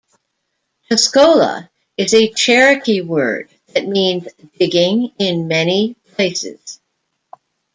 Tuscola 0.89 1.69
is 1.95 2.15
a 2.15 2.31
Cherokee 2.33 3.01
word 3.01 3.51
that 3.75 3.85
means 3.87 4.27
"Digging 4.57 5.11
in 5.19 5.47
Many 5.47 5.93
Places". 6.15 6.79